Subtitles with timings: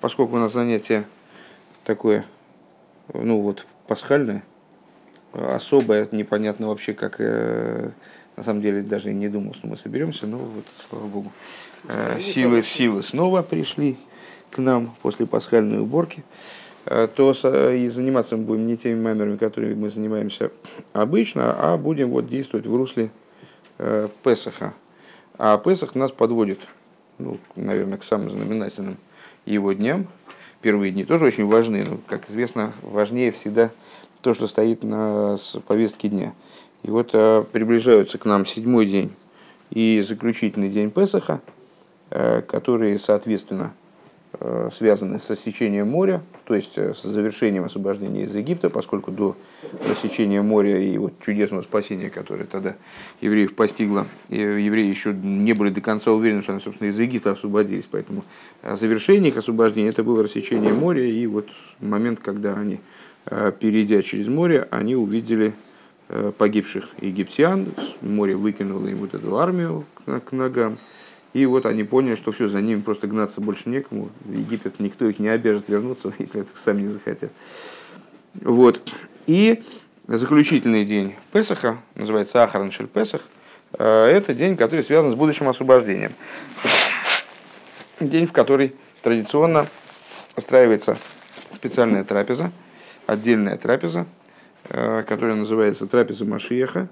[0.00, 1.04] Поскольку у нас занятие
[1.84, 2.24] такое,
[3.12, 4.42] ну вот, пасхальное,
[5.32, 7.90] особое, непонятно вообще, как, э,
[8.36, 11.32] на самом деле, даже не думал, что мы соберемся, но вот, слава богу,
[11.88, 13.98] э, силы, силы снова пришли
[14.50, 16.24] к нам после пасхальной уборки,
[16.86, 17.32] э, то
[17.70, 20.50] и заниматься мы будем не теми маймерами, которыми мы занимаемся
[20.94, 23.10] обычно, а будем вот действовать в русле
[24.22, 24.72] Песаха.
[25.36, 26.58] А Песах нас подводит,
[27.18, 28.96] ну, наверное, к самым знаменательным–
[29.46, 30.06] его дням.
[30.62, 33.70] Первые дни тоже очень важны, но, как известно, важнее всегда
[34.20, 35.36] то, что стоит на
[35.66, 36.34] повестке дня.
[36.82, 39.12] И вот а, приближаются к нам седьмой день
[39.70, 41.40] и заключительный день Песаха,
[42.10, 43.79] а, которые, соответственно, Э,
[44.72, 49.36] связаны с рассечением моря, то есть э, с завершением освобождения из Египта, поскольку до
[49.88, 52.76] рассечения моря и вот чудесного спасения, которое тогда
[53.20, 57.88] евреев постигло, евреи еще не были до конца уверены, что они, собственно, из Египта освободились,
[57.90, 58.24] поэтому
[58.62, 61.48] завершение их освобождения это было рассечение моря, и вот
[61.80, 62.80] момент, когда они,
[63.26, 65.54] э, перейдя через море, они увидели
[66.38, 67.66] погибших египтян,
[68.00, 70.76] море выкинуло им вот эту армию к ногам,
[71.32, 74.10] и вот они поняли, что все, за ними просто гнаться больше некому.
[74.24, 77.30] В Египет никто их не обяжет вернуться, если это сами не захотят.
[78.34, 78.80] Вот.
[79.26, 79.62] И
[80.06, 83.22] заключительный день Песаха, называется Ахаран Шель Песах,
[83.78, 86.12] э, это день, который связан с будущим освобождением.
[88.00, 89.66] День, в который традиционно
[90.36, 90.98] устраивается
[91.54, 92.50] специальная трапеза,
[93.06, 94.06] отдельная трапеза,
[94.68, 96.88] э, которая называется трапеза Машиеха,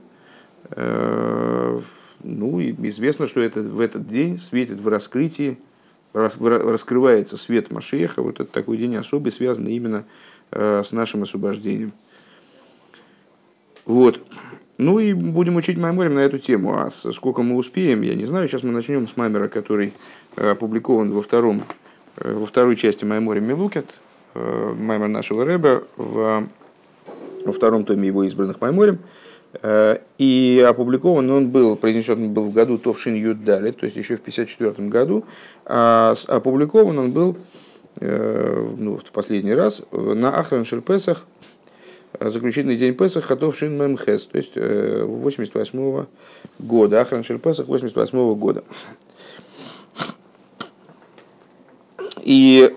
[0.70, 1.80] э,
[2.22, 5.58] ну, и известно, что это, в этот день светит в раскрытии,
[6.12, 8.22] раскрывается свет Машеха.
[8.22, 10.04] Вот это такой день особый, связанный именно
[10.50, 11.92] э, с нашим освобождением.
[13.84, 14.20] Вот.
[14.78, 16.78] Ну и будем учить Майморем на эту тему.
[16.78, 18.48] А сколько мы успеем, я не знаю.
[18.48, 19.92] Сейчас мы начнем с Маймера, который
[20.36, 21.62] э, опубликован во, втором,
[22.16, 23.94] э, во второй части Майморем Милукет,
[24.34, 26.46] Маймер нашего Рэба, в,
[27.44, 29.00] во втором томе его избранных Майморем.
[29.62, 34.20] Э, и опубликован он был, произнесен был в году Товшин Юддали, то есть еще в
[34.20, 35.24] 1954 году.
[35.64, 37.36] А опубликован он был
[38.00, 41.24] э, ну, в последний раз на Ахран Песах,
[42.20, 46.04] заключительный день Песаха Товшин Мемхес, то есть 88 э,
[46.58, 48.62] года, Ахран Песах 88 года.
[52.22, 52.74] И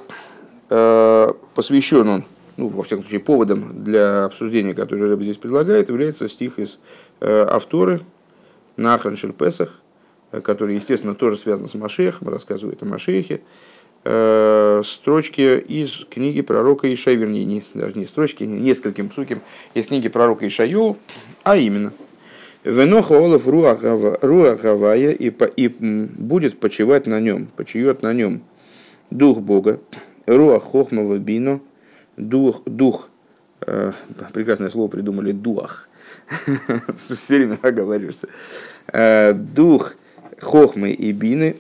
[0.70, 2.24] посвящен он
[2.62, 6.78] ну, во всяком случае, поводом для обсуждения, который Рэб здесь предлагает, является стих из
[7.20, 8.02] э, Авторы
[8.78, 9.82] Нахран Песах,
[10.32, 13.42] э, который, естественно, тоже связан с Машехом, рассказывает о Машехе.
[14.04, 19.42] Э, строчки из книги пророка Ишай, вернее, не, даже не строчки, нескольким псуким
[19.74, 20.98] из книги пророка Ишаю,
[21.42, 21.94] а именно
[22.64, 28.44] Веноха Олаф Руахавая и, и будет почивать на нем, почует на нем
[29.10, 29.80] дух Бога,
[30.28, 31.60] Руах Хохмава Бино,
[32.22, 33.10] дух, дух
[33.62, 33.92] э,
[34.34, 35.90] прекрасное слово придумали, дуах,
[37.20, 38.28] все время оговариваешься,
[38.92, 39.94] э, дух
[40.40, 41.58] хохмы и бины,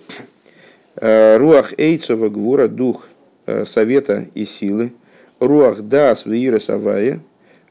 [0.95, 3.07] э, руах эйцова гвура, дух
[3.45, 4.93] э, совета и силы,
[5.39, 7.19] руах дас виира савая,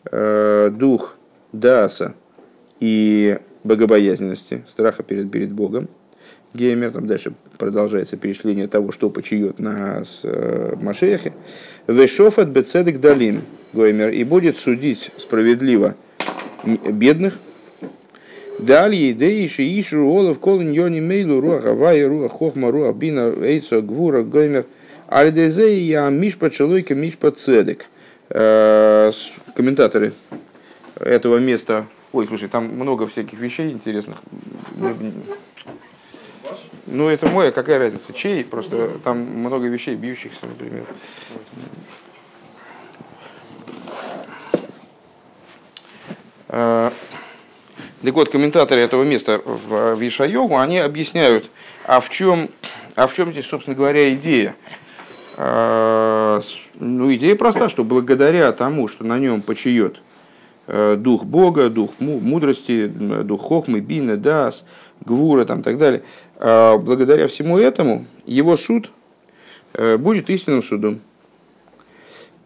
[0.02, 1.16] дух
[1.52, 2.14] даса
[2.80, 5.88] и богобоязненности, страха перед, перед Богом,
[6.52, 11.32] Геймер, там дальше продолжается перечисление того, что почиет на э, Машехе.
[11.86, 15.94] Вешофат бецедек далим, Гоймер, и будет судить справедливо
[16.64, 17.38] бедных.
[18.58, 24.22] Далее, дейши, ишу, олов, колин, йони, мейлу, руах, авая, руах, хохма, руах, бина, эйцо, гвура,
[24.22, 24.66] Гоймер.
[25.06, 27.86] Альдезей, я мишпа, человека, мишпа, цедек.
[28.28, 29.10] Э,
[29.54, 30.12] комментаторы
[31.00, 34.18] этого места Ой, слушай, там много всяких вещей интересных.
[36.92, 38.12] Ну, это мой, а какая разница?
[38.12, 38.42] Чей?
[38.44, 40.84] Просто там много вещей, бьющихся, например.
[46.48, 46.92] А,
[48.02, 51.48] так вот, комментаторы этого места в Вишайогу, они объясняют,
[51.86, 52.48] а в чем,
[52.96, 54.56] а в чем здесь, собственно говоря, идея?
[55.36, 56.40] А,
[56.74, 60.02] ну, идея проста, что благодаря тому, что на нем почиет
[60.66, 64.64] э, дух Бога, дух мудрости, дух Хохмы, Бина, Дас,
[65.04, 66.02] Гвура там, так далее,
[66.36, 68.90] а, благодаря всему этому его суд
[69.72, 71.00] э, будет истинным судом.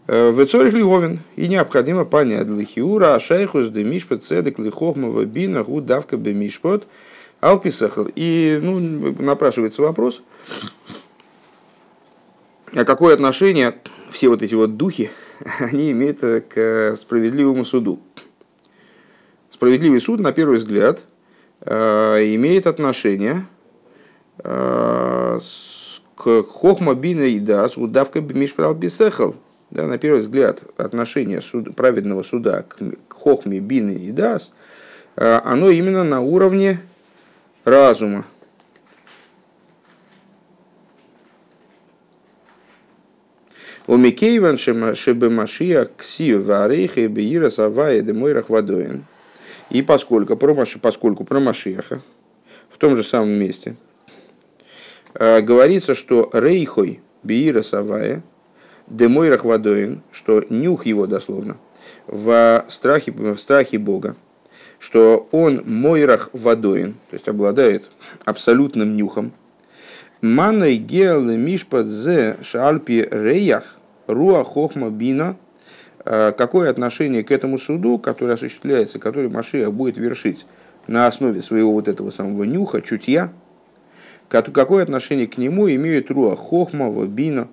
[0.06, 6.87] Э, в Цорих Лиговин и необходимо понять Лихиура, Ашайхус, Демишпот, Цедек, Лихохмова, Бина, Гудавка, Бемишпот,
[7.41, 8.09] Алписахал.
[8.15, 8.79] И ну,
[9.19, 10.23] напрашивается вопрос,
[12.75, 13.75] а какое отношение
[14.11, 15.11] все вот эти вот духи,
[15.59, 17.99] они имеют к справедливому суду.
[19.51, 21.05] Справедливый суд, на первый взгляд, э,
[21.67, 23.47] имеет отношение
[24.39, 25.39] Э,
[26.17, 29.37] хохма бина и дас удавка мишпрал бисехал.
[29.71, 32.77] Да, на первый взгляд, отношение суд, праведного суда к,
[33.09, 34.53] к хохме бины и дас,
[35.17, 36.81] э, оно именно на уровне
[37.65, 38.25] разума.
[43.87, 49.05] У Микейван шебе Машия ксию варейха и беира савая демойрах водоин.
[49.75, 52.00] И поскольку про, поскольку про Машиаха
[52.69, 53.76] в том же самом месте
[55.15, 58.23] э, говорится, что рейхой беира савая
[58.87, 61.56] демойрах водоин, что нюх его дословно
[62.06, 64.15] в страхе, в страхе Бога,
[64.79, 67.91] что он мойрах водоин, то есть обладает
[68.25, 69.32] абсолютным нюхом,
[70.20, 73.65] Маной гел мишпат зе шальпи реях
[74.06, 75.37] руа хохма бина.
[76.05, 80.47] Э, какое отношение к этому суду, который осуществляется, который Машия будет вершить
[80.87, 83.33] на основе своего вот этого самого нюха, чутья,
[84.29, 87.49] какое отношение к нему имеет руа хохма, бина,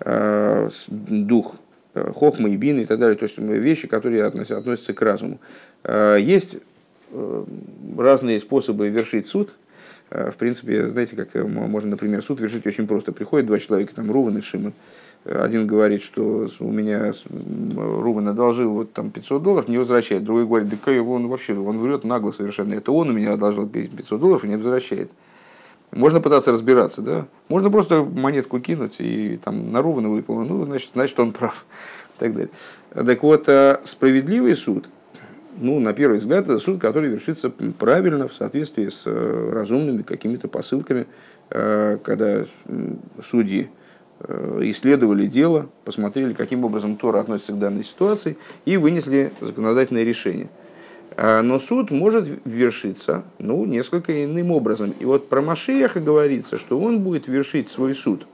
[0.00, 1.56] э, дух,
[1.94, 5.38] э, хохма и бина и так далее, то есть вещи, которые относятся к разуму.
[5.84, 6.58] Есть
[7.96, 9.54] разные способы вершить суд–
[10.10, 13.12] в принципе, знаете, как можно, например, суд вершить очень просто.
[13.12, 14.72] Приходят два человека, там, Руван и Шимон.
[15.24, 17.12] Один говорит, что у меня
[17.76, 20.24] Руван одолжил вот там 500 долларов, не возвращает.
[20.24, 22.74] Другой говорит, да он вообще, он врет нагло совершенно.
[22.74, 25.10] Это он у меня одолжил 500 долларов и не возвращает.
[25.92, 27.26] Можно пытаться разбираться, да?
[27.48, 30.44] Можно просто монетку кинуть и там на Рувана выпало.
[30.44, 31.66] Ну, значит, значит, он прав.
[32.18, 32.50] Так далее.
[32.90, 34.88] Так вот, э, справедливый суд–
[35.60, 40.48] ну, на первый взгляд, это суд, который вершится правильно, в соответствии с э, разумными какими-то
[40.48, 41.06] посылками,
[41.50, 42.46] э, когда
[43.22, 43.68] судьи
[44.62, 50.48] исследовали дело, посмотрели, каким образом Тора относится к данной ситуации и вынесли законодательное решение.
[51.16, 54.94] А, но суд может вершиться ну, несколько иным образом.
[54.98, 58.26] И вот про Машеяха говорится, что он будет вершить свой суд,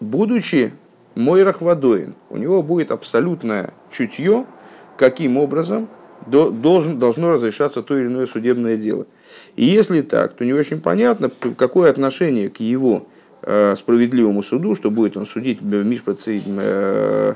[0.00, 0.72] будучи
[1.14, 2.14] Мойрах Водоин.
[2.30, 4.46] У него будет абсолютное чутье
[4.96, 5.88] каким образом
[6.26, 9.06] должен, должно разрешаться то или иное судебное дело.
[9.56, 13.13] И если так, то не очень понятно, какое отношение к его э,
[13.76, 17.34] справедливому суду, что будет он судить Мишпаци, э,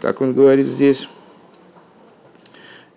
[0.00, 1.08] как он говорит здесь,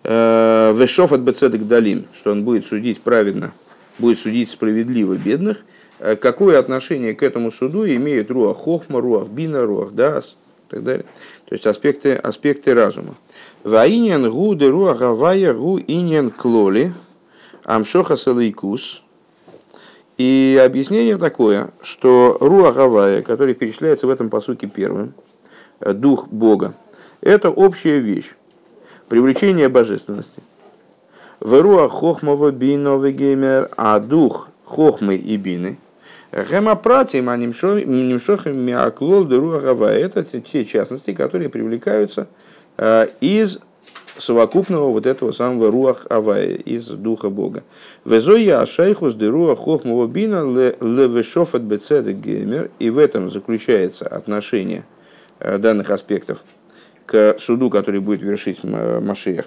[0.04, 3.54] э, Вешов от Бецедек Далим, что он будет судить праведно,
[4.00, 5.64] будет судить справедливо бедных,
[6.00, 10.36] э, какое отношение к этому суду имеет Руах Хохма, Руах Бина, Руах Дас
[10.68, 11.06] и так далее.
[11.46, 13.16] То есть аспекты, аспекты разума.
[13.64, 16.94] Ваиньян гу деру агавая гу иньян клоли
[17.64, 19.04] амшоха салейкус.
[20.22, 25.16] И объяснение такое, что руагавая, который перечисляется в этом посуке первым,
[25.80, 26.76] дух Бога,
[27.22, 28.34] это общая вещь,
[29.10, 30.44] привлечение божественности.
[31.40, 35.80] Веруа хохмова бинова геймер, а дух хохмы и бины.
[36.32, 39.98] Гема пратим, а немшохим миаклол деруагавая.
[39.98, 42.28] Это те частности, которые привлекаются
[42.78, 43.60] Э, из
[44.22, 47.64] совокупного вот этого самого руах авая, из духа Бога.
[48.06, 52.72] Везоя ашайхус де руах хохмова бина левешофат бецедек геймер.
[52.80, 54.86] И в этом заключается отношение
[55.40, 56.44] э, данных аспектов
[57.06, 59.46] к суду, который будет вершить Машех,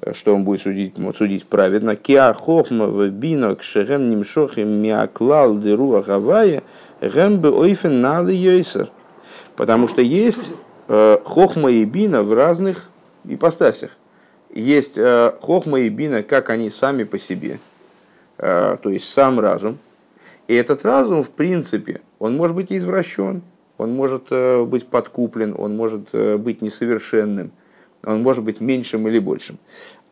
[0.00, 1.96] э, что он будет судить, судить праведно.
[1.96, 6.62] Киа хохма бина к шерем нимшохим миаклал де руах авая
[7.00, 8.90] гэм бы ойфен надо йойсер.
[9.56, 10.50] Потому что есть
[10.88, 12.90] Э, хохма и бина в разных
[13.24, 13.90] ипостасях.
[14.58, 17.60] Есть э, хохма и бина, как они сами по себе,
[18.38, 19.78] э, то есть сам разум.
[20.48, 23.42] И этот разум, в принципе, он может быть извращен,
[23.76, 27.52] он может быть подкуплен, он может быть несовершенным,
[28.04, 29.58] он может быть меньшим или большим.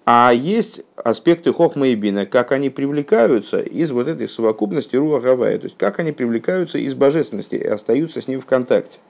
[0.05, 5.59] А есть аспекты хохма и бина, как они привлекаются из вот этой совокупности руа гавая,
[5.59, 9.01] то есть как они привлекаются из божественности и остаются с ним в контакте.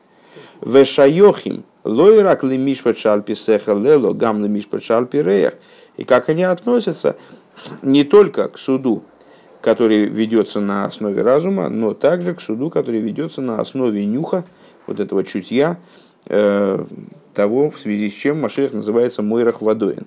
[0.61, 5.55] Вешайохим, лойрак ли мишпат шальпи сеха лело, гам ли мишпат шальпи реях.
[5.97, 7.17] И как они относятся
[7.83, 9.03] не только к суду,
[9.61, 14.45] который ведется на основе разума, но также к суду, который ведется на основе нюха,
[14.87, 15.79] вот этого чутья,
[16.29, 16.85] э,
[17.35, 20.07] того, в связи с чем Машех называется Мойрах Вадоин.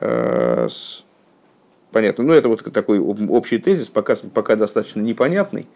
[0.00, 0.68] Э,
[1.90, 2.24] понятно.
[2.24, 5.66] Ну, это вот такой общий тезис, пока, пока достаточно непонятный.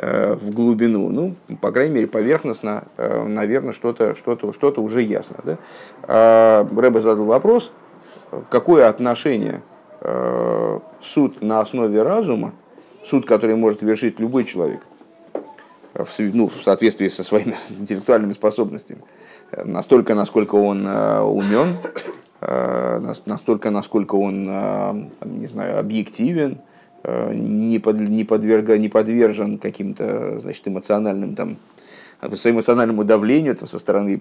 [0.00, 4.80] Э, в глубину, ну, по крайней мере, поверхностно, э, наверное, что-то что -то, что -то
[4.80, 5.38] уже ясно.
[5.42, 5.58] Да?
[6.04, 7.72] А Рэбе задал вопрос,
[8.48, 9.60] какое отношение
[10.00, 12.52] э, суд на основе разума,
[13.02, 14.82] суд, который может вершить любой человек,
[15.94, 19.00] в, ну, в соответствии со своими интеллектуальными способностями,
[19.64, 21.76] настолько, насколько он умен,
[22.40, 24.44] настолько, насколько он,
[25.24, 26.58] не знаю, объективен,
[27.04, 31.56] не, под, не, подверга, не подвержен каким-то значит, эмоциональным там,
[32.20, 34.20] эмоциональному давлению там, со стороны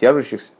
[0.00, 0.52] тяжущихся,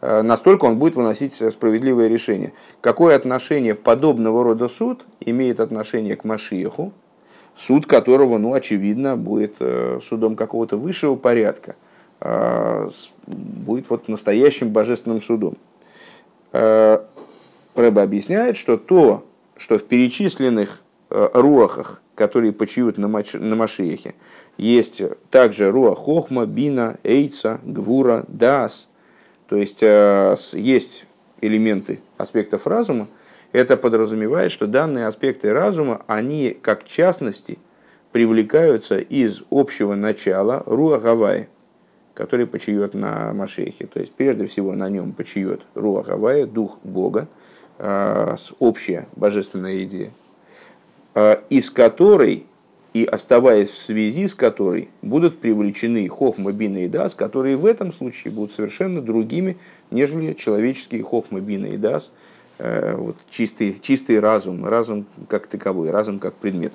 [0.00, 2.52] настолько он будет выносить справедливое решение.
[2.80, 6.92] Какое отношение подобного рода суд имеет отношение к Машиеху,
[7.56, 9.56] суд которого, ну, очевидно, будет
[10.02, 11.74] судом какого-то высшего порядка,
[13.26, 15.56] будет вот настоящим божественным судом.
[16.52, 19.24] Рэба объясняет, что то,
[19.60, 24.14] что в перечисленных э, руахах, которые почивают на, Маш, на Машиехе,
[24.56, 28.88] есть также руах Хохма, Бина, Эйца, Гвура, Дас,
[29.48, 31.04] то есть э, есть
[31.42, 33.06] элементы аспектов разума,
[33.52, 37.58] это подразумевает, что данные аспекты разума, они как частности
[38.12, 41.48] привлекаются из общего начала Руа Гавайи,
[42.14, 43.86] который почиет на Машехе.
[43.86, 47.28] То есть прежде всего на нем почиет Руа Гавайи, дух Бога,
[48.58, 50.10] общая божественная идея,
[51.14, 52.46] э, из которой
[52.92, 57.92] и оставаясь в связи с которой будут привлечены хохма, бина и дас, которые в этом
[57.92, 59.56] случае будут совершенно другими,
[59.90, 62.10] нежели человеческие хохма, бина и дас,
[62.58, 66.72] э, вот чистый, чистый разум, разум как таковой, разум как предмет.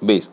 [0.00, 0.30] Бейс.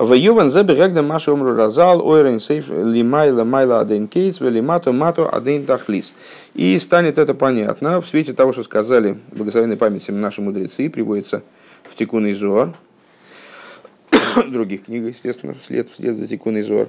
[0.00, 5.28] В Юван забе регда маша умру разал, ойрен сейф лимайла майла аден кейс, велимато мато
[5.28, 6.14] аден тахлис.
[6.54, 11.42] И станет это понятно в свете того, что сказали благословенной памяти наши мудрецы, приводится
[11.84, 12.72] в Тикун Изуар,
[14.48, 16.88] других книгах, естественно, вслед, вслед за Тикун Изуар.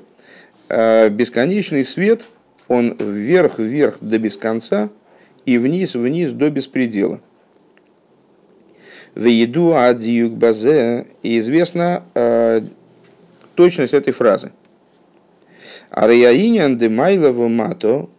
[0.69, 2.27] «А бесконечный свет,
[2.69, 4.87] он вверх-вверх до без конца
[5.45, 7.19] и вниз-вниз до беспредела.
[9.15, 12.63] В еду адиюк базе, и известно а,
[13.55, 14.51] точность этой фразы.
[15.89, 18.09] Арияинян де майлову мато,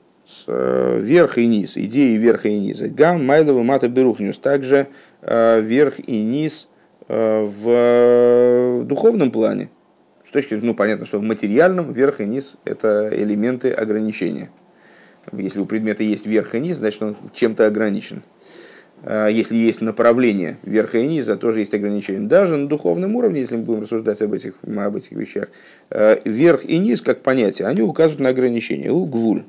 [0.46, 2.88] э, верх и низ, идеи верха и низа.
[2.88, 4.88] Гам майлову мато берухнюс, также
[5.22, 6.68] э, верх и низ
[7.08, 9.70] э, в духовном плане.
[10.28, 14.50] С точки ну, понятно, что в материальном верх и низ– это элементы ограничения.
[15.32, 18.22] Если у предмета есть верх и низ, значит он чем-то ограничен.
[19.04, 22.26] А, если есть направление верха и низа, тоже есть ограничения.
[22.26, 25.48] Даже на духовном уровне, если мы будем рассуждать об этих, об этих вещах,
[25.90, 28.90] а, верх и низ, как понятие, они указывают на ограничения.
[28.90, 29.42] У гвуль.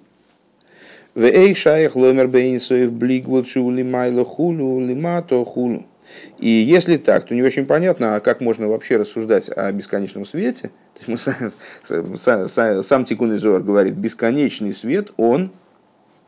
[1.14, 5.86] В эй шаях ломер бейнсоев блигвуд шули майло хулу лимато хулу.
[6.40, 10.72] И если так, то не очень понятно, а как можно вообще рассуждать о бесконечном свете.
[10.94, 15.52] То есть мы, сам, сам, сам Тикун Изор говорит, бесконечный свет, он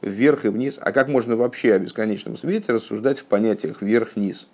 [0.01, 0.79] вверх и вниз.
[0.81, 4.47] А как можно вообще о бесконечном свете рассуждать в понятиях вверх-низ?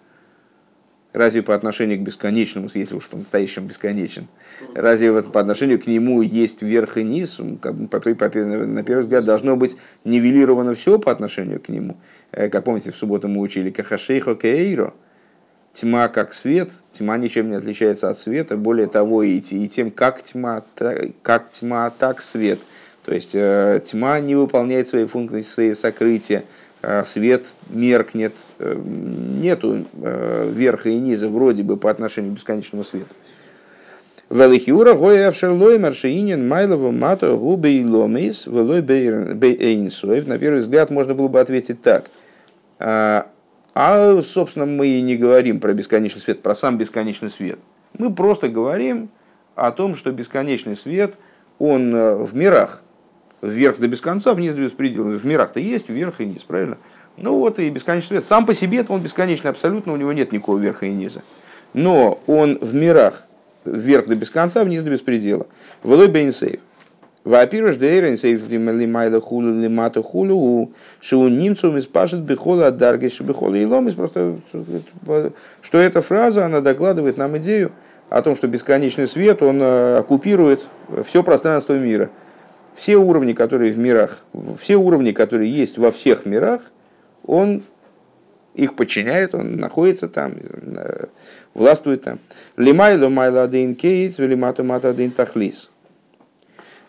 [1.13, 4.27] Разве по отношению к бесконечному, если уж по-настоящему бесконечен,
[4.73, 7.37] разве вот по отношению к нему есть верх и низ?
[7.61, 11.97] Как, на первый взгляд должно быть нивелировано все по отношению к нему.
[12.31, 14.93] Э, как помните, в субботу мы учили Кахашейхо Кейро.
[15.73, 18.55] Тьма как свет, тьма ничем не отличается от света.
[18.57, 20.63] Более того, и, и тем, как тьма,
[21.21, 22.59] как тьма, так свет–
[23.05, 26.43] то есть э, тьма не выполняет свои функции сокрытия,
[26.83, 33.13] э, свет меркнет, э, нету верха и низа вроде бы по отношению к бесконечному свету.
[34.29, 35.93] Велихиура гоявшер лоймер
[36.39, 40.25] майлову мато губы и ломис велой бейнсоев.
[40.27, 42.09] На первый взгляд можно было бы ответить так.
[42.79, 43.27] А,
[43.73, 47.59] а, собственно, мы и не говорим про бесконечный свет, про сам бесконечный свет.
[47.97, 49.09] Мы просто говорим
[49.55, 51.15] о том, что бесконечный свет,
[51.59, 52.81] он в мирах,
[53.41, 55.09] вверх до без конца, вниз до беспредела.
[55.09, 56.77] В мирах-то есть вверх и низ, правильно?
[57.17, 58.25] Ну вот и бесконечный свет.
[58.25, 61.21] Сам по себе он бесконечный абсолютно, у него нет никакого верха и низа.
[61.73, 63.23] Но он в мирах
[63.65, 65.47] вверх до без конца, вниз до беспредела.
[65.83, 66.59] Влой бейнсейв.
[67.23, 73.93] Во-первых, дейрен сейф лимайла хулу лимата хулу, шоу немцу миспашет бихола даргиш бихола и ломис.
[73.93, 74.37] Просто,
[75.61, 77.73] что эта фраза, она докладывает нам идею
[78.09, 80.67] о том, что бесконечный свет, он э, оккупирует
[81.05, 82.09] все пространство мира–
[82.75, 84.23] все уровни, которые в мирах,
[84.59, 86.71] все уровни, которые есть во всех мирах,
[87.25, 87.63] он
[88.53, 90.33] их подчиняет, он находится там,
[91.53, 92.19] властвует там.
[92.57, 95.69] Лимайло майла один кейц, велимату мата один тахлис.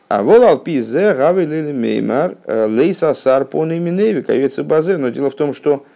[0.09, 4.99] А вол алпизе гавы лили меймар э, лейса сар по именеви каюется базе.
[4.99, 5.87] Но дело в том, что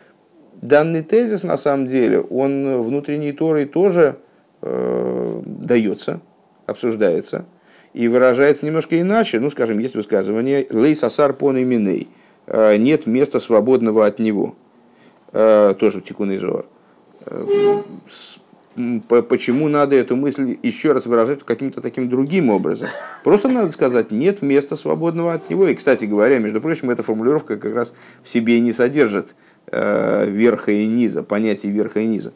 [0.54, 4.16] данный тезис на самом деле, он внутренней Торой тоже
[4.62, 6.20] э, дается,
[6.64, 7.44] обсуждается
[7.96, 9.40] и выражается немножко иначе.
[9.40, 12.08] Ну, скажем, есть высказывание «лей сасар пон именей»
[12.46, 14.54] э, нет места свободного от него.
[15.32, 16.66] Э, тоже Тикун Изор.
[17.24, 17.80] Э,
[19.08, 22.88] почему надо эту мысль еще раз выражать каким-то таким другим образом?
[23.24, 25.66] Просто надо сказать, нет места свободного от него.
[25.66, 29.34] И, кстати говоря, между прочим, эта формулировка как раз в себе не содержит
[29.72, 32.34] верха и низа, понятие верха и низа.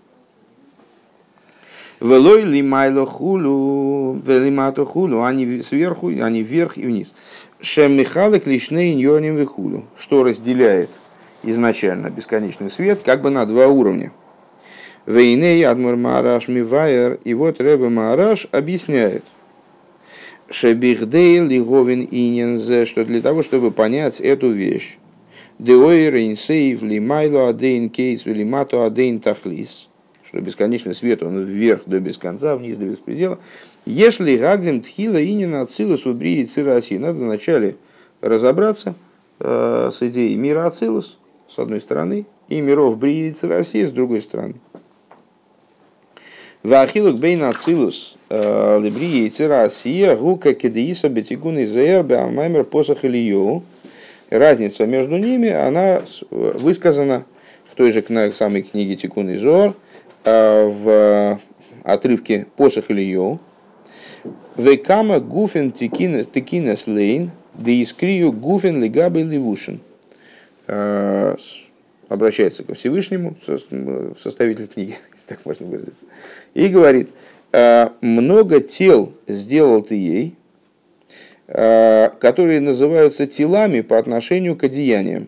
[2.00, 7.12] Велой лимайло хулу, велимато хулу, они сверху, они вверх и вниз.
[7.60, 10.88] Шем Михалык лишней иньоним вихулу, что разделяет
[11.42, 14.12] изначально бесконечный свет как бы на два уровня.
[15.04, 19.24] Вейней Адмур Маараш Мивайер, и вот Рэбе Маараш объясняет,
[20.50, 24.96] Шебихдейл Лиговин Инензе, что для того, чтобы понять эту вещь,
[25.58, 29.89] Деойр Инсейв Лимайло Адейн Кейс Велимато Адейн Тахлис–
[30.30, 33.40] что бесконечный свет, он вверх до без конца, вниз до беспредела.
[33.84, 37.74] Если гагдем тхила инина ацилус убри и цираси, надо вначале
[38.20, 38.94] разобраться
[39.40, 41.18] э, с идеей мира ацилус,
[41.48, 44.54] с одной стороны, и миров бри и цираси с другой стороны.
[46.62, 53.62] Вахилук бейн ацилус э, либри и цирасия гука кедеиса бетигун из беамаймер посох или
[54.28, 57.24] Разница между ними, она высказана
[57.68, 58.04] в той же
[58.38, 59.89] самой книге Тикун и Зор, Э,
[60.24, 61.38] в
[61.82, 63.40] отрывке посох Илью.
[64.56, 69.80] Векама гуфен текинес лейн, да искрию гуфен легабы ливушин.
[70.66, 71.36] Э,
[72.08, 73.36] обращается ко Всевышнему,
[74.22, 76.06] составитель книги, если так можно выразиться,
[76.54, 77.10] и говорит,
[77.52, 80.34] «Э, много тел сделал ты ей,
[81.46, 85.26] которые называются телами по отношению к одеяниям.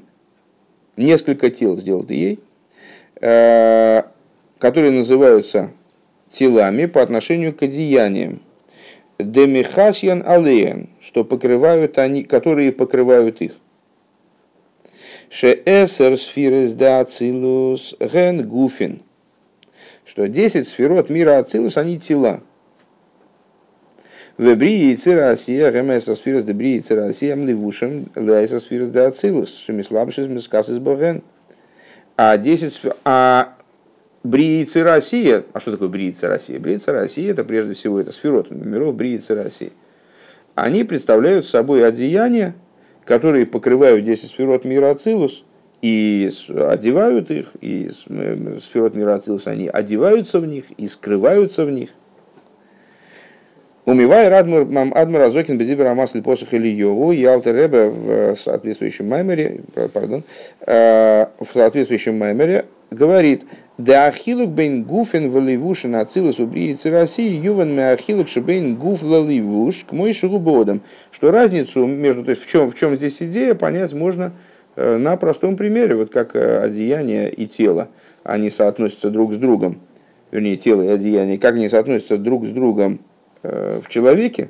[0.96, 2.38] Несколько тел сделал ты ей,
[4.62, 5.72] которые называются
[6.30, 8.40] телами по отношению к одеяниям.
[9.18, 13.54] Демихасьян алеян, что покрывают они, которые покрывают их.
[15.30, 19.02] Шеэсер сфирес да ацилус ген гуфин,
[20.04, 22.40] что 10 сферот мира ацилус, они тела.
[24.36, 29.56] В брии цира асия гемеса сфирес де брии цира асия мливушем лейса сфирес да ацилус,
[29.56, 31.24] шемислабшис мискасис боген.
[32.16, 33.56] А 10 а
[34.24, 36.58] Бриицы Россия, а что такое Бриицы Россия?
[36.60, 39.72] Бриицы Россия это прежде всего это сферот миров Бриицы России.
[40.54, 42.54] Они представляют собой одеяния,
[43.04, 45.44] которые покрывают 10 сферот мира Ацилус
[45.80, 51.90] и одевают их, и сферот мира Ацилус, они одеваются в них и скрываются в них.
[53.84, 60.22] Умивай Адмур Азокин Бедибер Амасль Посох Йогу и Алтеребе в соответствующем маймере, пардон,
[60.60, 63.44] э, в соответствующем маймере говорит,
[63.78, 69.90] да ахилук бейн гуфен валивушин ацилус убриицы России юван ме ахилук шебейн гуф лаливуш к
[69.90, 70.82] мой шагубодам.
[71.10, 74.32] Что разницу между, то есть в чем, в чем здесь идея, понять можно
[74.76, 77.88] э, на простом примере, вот как э, одеяние и тело,
[78.22, 79.80] они соотносятся друг с другом,
[80.30, 83.00] вернее, тело и одеяние, как они соотносятся друг с другом?
[83.00, 83.11] э,
[83.42, 84.48] в человеке,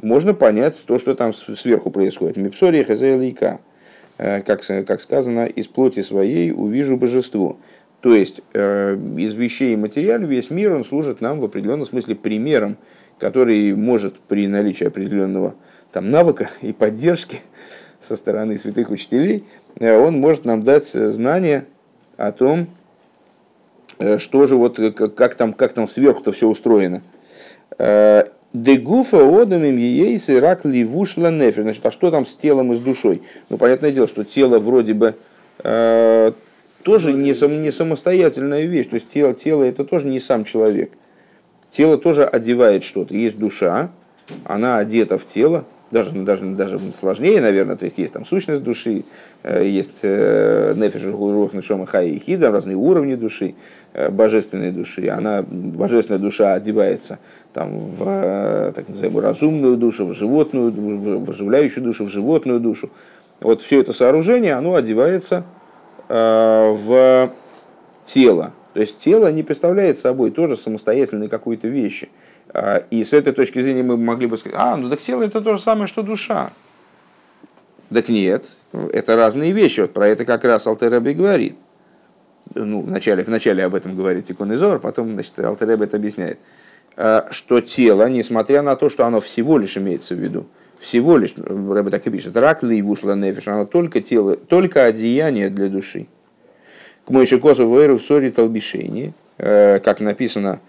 [0.00, 2.36] можно понять то, что там сверху происходит.
[2.36, 3.60] Мипсория хазелика,
[4.16, 7.58] как, как сказано, из плоти своей увижу божество.
[8.00, 12.14] То есть э, из вещей и материала весь мир он служит нам в определенном смысле
[12.14, 12.76] примером,
[13.18, 15.54] который может при наличии определенного
[15.90, 17.40] там, навыка и поддержки
[18.00, 19.44] со стороны святых учителей,
[19.80, 21.64] э, он может нам дать знание
[22.16, 22.68] о том,
[23.98, 24.78] э, что же вот,
[25.16, 27.02] как там, как там сверху-то все устроено.
[27.78, 31.62] Дегуфа одамим ейсы рак ливушла нефер.
[31.62, 33.22] Значит, а что там с телом и с душой?
[33.50, 35.14] Ну, понятное дело, что тело вроде бы
[36.82, 38.88] тоже не, сам, не самостоятельная вещь.
[38.88, 40.92] То есть тело, тело это тоже не сам человек.
[41.70, 43.14] Тело тоже одевает что-то.
[43.14, 43.90] Есть душа,
[44.44, 49.04] она одета в тело, даже, даже, даже сложнее, наверное, то есть есть там сущность души,
[49.42, 53.54] э, есть э, нефиш, рух, нишома, хай и хида, разные уровни души,
[53.94, 55.08] э, божественной души.
[55.08, 57.18] Она, божественная душа одевается
[57.54, 60.70] там, в так называемую разумную душу, в животную,
[61.24, 62.90] в оживляющую душу, в животную душу.
[63.40, 65.44] Вот все это сооружение, оно одевается
[66.08, 67.30] в
[68.04, 68.52] тело.
[68.74, 72.08] То есть тело не представляет собой тоже самостоятельной какой-то вещи.
[72.54, 75.40] А, и с этой точки зрения мы могли бы сказать, а, ну так тело это
[75.40, 76.52] то же самое, что душа.
[77.90, 78.44] Так нет,
[78.92, 79.80] это разные вещи.
[79.80, 81.56] Вот про это как раз Алтереби говорит.
[82.54, 86.38] Ну, вначале, вначале об этом говорит Тикун Изор, потом значит, Алтереби это объясняет.
[86.96, 90.46] Э, что тело, несмотря на то, что оно всего лишь имеется в виду,
[90.80, 95.48] всего лишь, Рэбе так и пишет, рак ли вушла нефиш, оно только тело, только одеяние
[95.48, 96.08] для души.
[97.04, 100.60] К моему косу в ссоре толбишени, э, как написано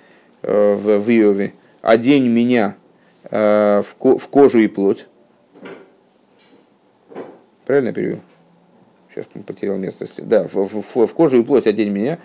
[0.43, 2.75] э, в Иове, одень меня
[3.29, 5.07] э, в кожу и плоть.
[7.65, 8.19] Правильно перевел?
[9.13, 10.07] Сейчас потерял место.
[10.17, 12.19] Да, в, в, в кожу и плоть одень меня.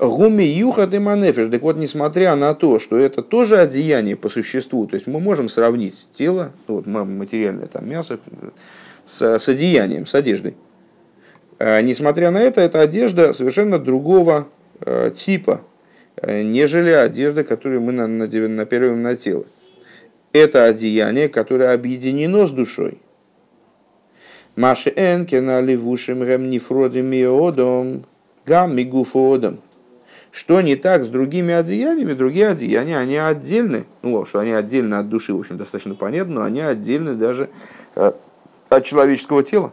[0.00, 1.50] Гуми юха ты манефиш.
[1.50, 5.48] Так вот, несмотря на то, что это тоже одеяние по существу, то есть мы можем
[5.48, 8.18] сравнить тело, ну, вот материальное там мясо,
[9.04, 10.54] с, с одеянием, с одеждой.
[11.58, 14.48] А, несмотря на это, это одежда совершенно другого
[14.80, 15.60] э, типа.
[16.22, 19.44] Нежели одежда, которую мы напяливаем на тело.
[20.32, 22.98] Это одеяние, которое объединено с душой.
[24.56, 28.04] Маши энкена ливушим гем нефродим иодом
[28.46, 28.76] гам.
[30.32, 32.14] Что не так с другими одеяниями?
[32.14, 33.86] Другие одеяния, они отдельны.
[34.02, 37.50] Ну, что они отдельны от души, в общем, достаточно понятно, но они отдельны даже
[37.96, 38.12] э,
[38.68, 39.72] от человеческого тела.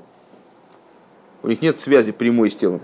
[1.43, 2.81] У них нет связи прямой с телом.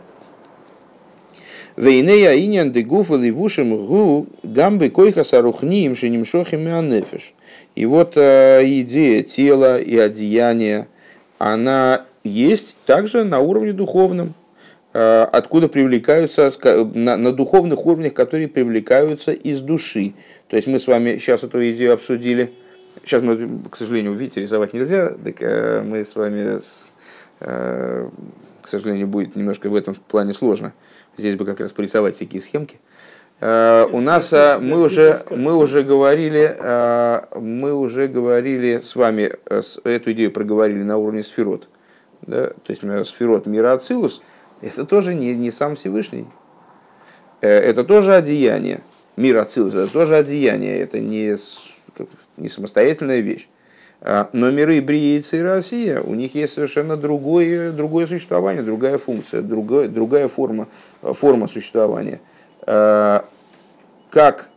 [1.75, 7.33] Вейнея иньян де гуфа ливушим гу гамбы койха сарухниим шенимшохим анефиш.
[7.75, 10.88] И вот э, идея тела и одеяния,
[11.39, 14.36] она есть также на уровне духовном,
[14.93, 16.51] э, откуда привлекаются,
[16.93, 20.13] на, на духовных уровнях, которые привлекаются из души.
[20.49, 22.53] То есть мы с вами сейчас эту идею обсудили.
[23.03, 26.59] Сейчас мы, к сожалению, видите, рисовать нельзя, так э, мы с вами,
[27.39, 30.73] к сожалению, будет немножко в этом плане сложно.
[31.17, 32.80] Здесь бы как раз порисовать всякие схемки.
[33.41, 39.34] Uh, у нас uh, мы уже мы уже говорили uh, мы уже говорили с вами
[39.84, 41.67] эту идею проговорили на уровне сферот,
[42.21, 42.52] да?
[42.52, 44.21] то есть сферот мира Ацилус
[44.62, 46.26] это тоже не, не сам Всевышний,
[47.41, 48.80] э, это тоже одеяние
[49.17, 51.36] мир Ацилус это тоже одеяние, это не
[52.38, 53.49] не самостоятельная вещь.
[54.05, 59.41] А, но миры Бриица и Россия, у них есть совершенно другое, другое существование, другая функция,
[59.41, 60.67] другая, другая форма,
[61.01, 62.19] форма существования.
[62.67, 63.25] А,
[64.09, 64.49] как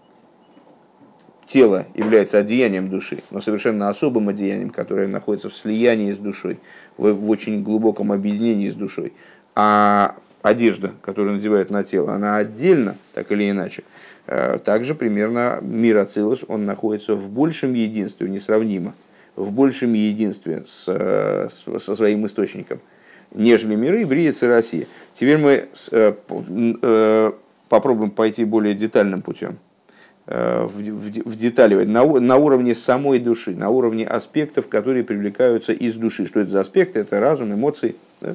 [1.47, 6.59] тело является одеянием души, но совершенно особым одеянием, которое находится в слиянии с душой,
[6.97, 9.13] в, в очень глубоком объединении с душой.
[9.55, 13.85] А одежда, которую надевают на тело, она отдельно, так или иначе.
[14.27, 18.93] А, также примерно мир Ацилус, он находится в большем единстве, несравнимо
[19.37, 20.85] в большем единстве с,
[21.79, 22.81] со своим источником,
[23.35, 24.87] нежели миры, бриется Россия.
[25.15, 26.15] Теперь мы э,
[26.83, 27.33] э,
[27.69, 29.59] попробуем пойти более детальным путем,
[30.27, 35.73] э, в, в, в детали, на, на уровне самой души, на уровне аспектов, которые привлекаются
[35.73, 36.27] из души.
[36.27, 37.01] Что это за аспекты?
[37.01, 37.97] Это разум, эмоции.
[38.21, 38.35] Да?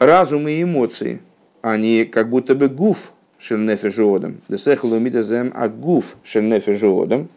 [0.00, 1.20] Разум и эмоции,
[1.62, 4.40] они как будто бы гуф шельнефежодом.
[4.48, 7.28] Десехлумидазем а гуф шельнефежодом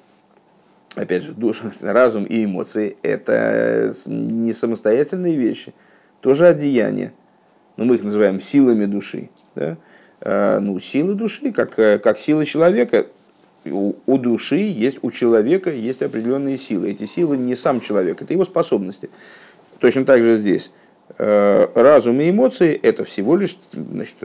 [0.95, 5.73] опять же, душа, разум и эмоции– это не самостоятельные вещи,
[6.21, 7.13] тоже одеяния.
[7.77, 9.29] Но мы их называем силами души.
[9.55, 9.77] Да?
[10.21, 13.07] А, ну, силы души, как, как силы человека.
[13.65, 16.91] У, у души есть, у человека есть определенные силы.
[16.91, 19.09] Эти силы не сам человек, это его способности.
[19.79, 20.71] Точно так же здесь.
[21.17, 24.15] А, разум и эмоции– это всего лишь значит,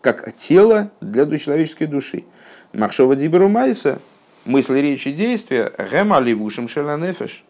[0.00, 2.24] как тело для человеческой души.
[2.72, 3.98] Махшова Диберу Майса
[4.44, 7.44] мысли, речи, действия, гема ливушим шеланефеш,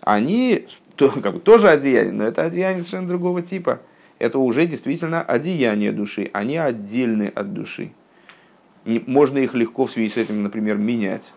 [0.00, 0.66] они
[0.96, 3.80] то, как бы, тоже одеяние, но это одеяние совершенно другого типа.
[4.18, 7.92] Это уже действительно одеяние души, они отдельны от души.
[8.84, 11.32] И можно их легко в связи с этим, например, менять.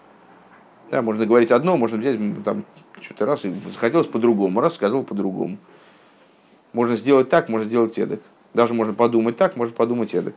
[0.92, 2.66] Да, можно говорить одно, можно взять там
[3.02, 5.58] что-то раз и захотелось по-другому, раз сказал по-другому.
[6.74, 8.22] Можно сделать так, можно сделать эдак.
[8.54, 10.36] Даже можно подумать так, можно подумать эдак.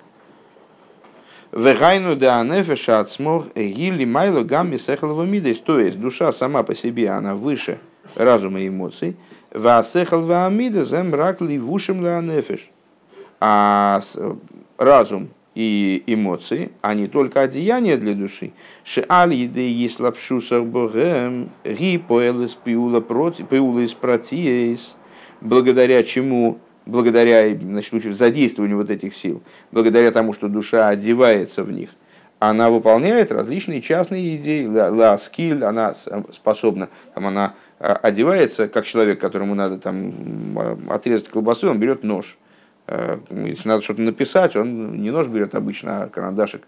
[1.53, 5.59] Вегайну да анефеша ацмох гили майло гамми сехалова мидейс.
[5.59, 7.79] То есть душа сама по себе, она выше
[8.15, 9.17] разума и эмоций.
[9.53, 12.71] Васехал ваамида зем рак ливушим анефеш.
[13.41, 14.01] А
[14.79, 18.53] разум и эмоции, они только одеяния для души.
[18.85, 24.97] Шеаль еды еслапшусах богем, ги против, пиула из протиес,
[25.41, 31.91] благодаря чему благодаря значит, задействованию вот этих сил, благодаря тому, что душа одевается в них,
[32.41, 35.95] она выполняет различные частные идеи, ла скиль, она
[36.33, 42.39] способна, там, она а, одевается, как человек, которому надо там, отрезать колбасу, он берет нож.
[42.87, 46.67] А, если надо что-то написать, он не нож берет обычно, а карандашик.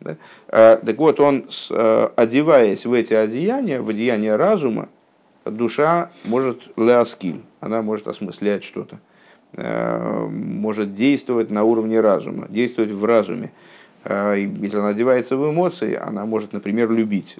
[0.00, 0.16] Да?
[0.48, 1.44] А, так вот, он,
[2.16, 4.88] одеваясь в эти одеяния, в одеяния разума,
[5.44, 8.98] душа может леоскиль, она может осмыслять что-то.
[9.54, 13.50] Э, может действовать на уровне разума, действовать в разуме.
[14.04, 17.36] Э, если она одевается в эмоции, она может, например, любить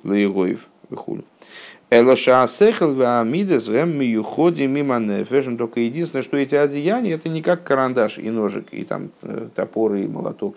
[4.06, 5.56] юходи мимо нефешем.
[5.56, 9.94] Только единственное, что эти одеяния, это не как карандаш и ножик, и там э, топор
[9.94, 10.56] и молоток,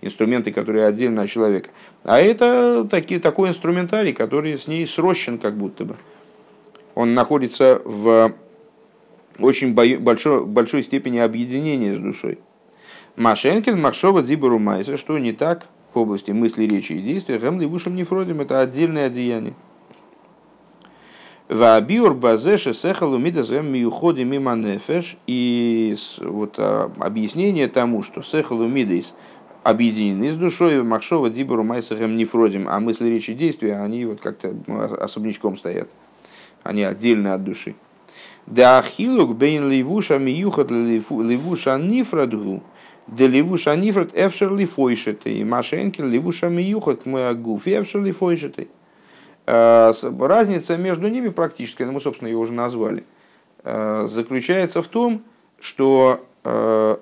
[0.00, 1.68] инструменты, которые отдельно от человека.
[2.02, 5.96] А это таки, такой инструментарий, который с ней срощен как будто бы.
[6.94, 8.32] Он находится в
[9.38, 12.38] очень большой, большой степени объединения с душой.
[13.16, 17.94] Машенкин, Маршова, Дзибару Майса, что не так в области мысли, речи и действия, Гемли Вушем
[17.94, 19.54] Нефродим– это отдельное одеяние.
[21.48, 25.16] Ваабиур базеше сехалу мидазем миуходи мимо нефеш.
[25.26, 29.14] И вот объяснение тому, что сехалу мидейс
[29.62, 34.80] объединены с душой, Махшова, Дибору, Майсахем, Нефродим, а мысли, речи, действия, они вот как-то ну,
[34.82, 35.88] особнячком стоят.
[36.62, 37.74] Они отдельны от души.
[38.46, 42.62] Да ахилук бейн ливуша миюхат ливуша нифрадгу,
[43.06, 48.68] да ливуша нифрад эфшер лифойшеты, и машенкин ливуша миюхат муагуф эфшер лифойшеты.
[49.46, 53.04] Э, разница между ними практически, ну, мы, собственно, ее уже назвали,
[53.62, 55.22] э, заключается в том,
[55.58, 56.96] что, э,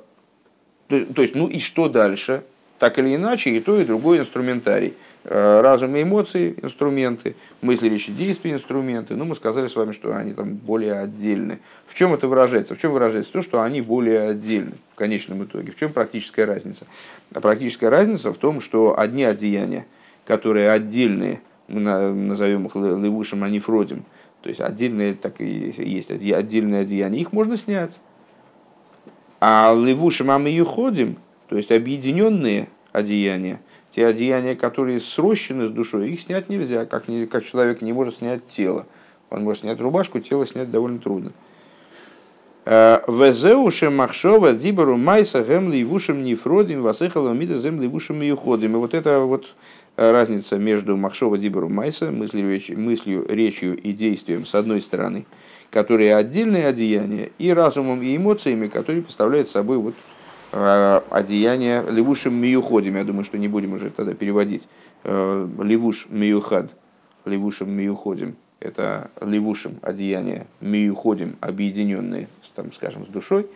[0.89, 2.45] то есть, ну и что дальше?
[2.79, 4.95] Так или иначе, и то, и другой инструментарий.
[5.25, 9.15] Разум и эмоции– инструменты, мысли, речи, действия– инструменты.
[9.15, 11.61] Ну, мы сказали с вами, что они там более отдельны.
[11.87, 12.75] В чем это выражается?
[12.75, 15.71] В чем выражается то, что они более отдельны в конечном итоге?
[15.71, 16.87] В чем практическая разница?
[17.33, 19.87] А практическая разница в том, что одни одеяния,
[20.27, 24.05] которые отдельные– мы назовем их левушем, а фродим.
[24.43, 27.99] То есть отдельные, так и есть отдельные одеяния, их можно снять.
[29.41, 31.17] А левушем, а мы ходим,
[31.49, 33.61] то есть объединенные одеяния,
[33.95, 38.17] те одеяния, которые срощены с душой, их снять нельзя, как, не, как человек не может
[38.17, 38.87] снять тело.
[39.31, 41.33] Он может снять рубашку, тело снять довольно трудно.
[42.65, 48.73] Э, Везеушем махшова дибару майса гем ливушем нефродим васыхала мида зем ливушем и уходим.
[48.73, 49.55] И вот это вот
[49.95, 55.27] Э, разница между Махшова Диберу Майса, мыслью, мыслью, речью и действием с одной стороны,
[55.71, 59.95] которые отдельные одеяния, и разумом и эмоциями, которые представляют собой вот,
[60.53, 62.97] э, одеяния левушим миюходим.
[62.97, 64.69] Я думаю, что не будем уже тогда переводить.
[65.05, 66.75] Э, левуш миюхад,
[67.25, 68.37] левушим миюходим.
[68.61, 73.49] Это левушим одеяния, миюходим, объединенные, там, скажем, с душой.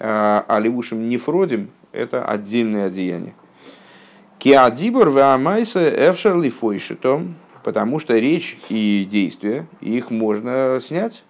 [0.00, 3.34] А левушим нефродим– это отдельные одеяния.
[4.38, 11.24] Киадибор ваамайса эфшерли фойшитом, потому что речь и действия, их можно снять,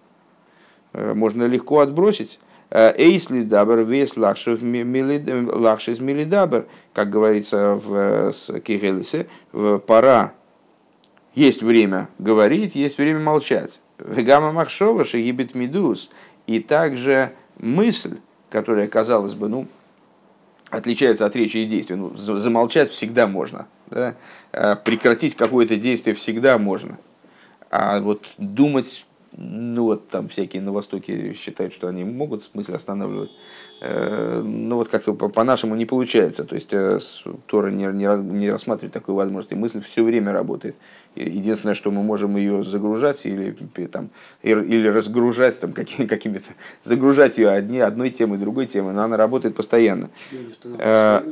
[0.93, 2.39] э, можно легко отбросить.
[2.71, 4.61] Э, Эйсли дабр вес лахшис
[6.01, 9.27] милидабр, как говорится в Кигелисе,
[9.87, 10.33] пора
[11.35, 13.81] есть время говорить, есть время молчать.
[13.99, 16.11] Вегама махшова шегибит медус.
[16.47, 18.19] И также мысль,
[18.51, 19.67] которая, казалось бы, ну,
[20.71, 21.97] отличается от речи и действия.
[21.97, 23.67] Ну, замолчать всегда можно.
[23.87, 24.15] Да?
[24.53, 26.99] А прекратить какое-то действие всегда можно.
[27.71, 29.07] А вот думать,
[29.41, 33.31] ну вот там всякие на Востоке считают, что они могут мысль останавливать.
[33.81, 36.43] Э, ну вот как-то по-нашему не получается.
[36.43, 36.99] То есть э,
[37.47, 39.53] Тора не, не, рассматривает такую возможность.
[39.53, 40.75] И мысль все время работает.
[41.15, 44.11] Единственное, что мы можем ее загружать или, там,
[44.43, 46.49] или разгружать там, какими, какими-то,
[46.83, 50.11] загружать ее одни, одной темой, другой темой, но она работает постоянно.
[50.81, 51.25] А,